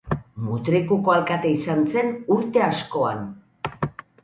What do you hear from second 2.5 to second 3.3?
askoan.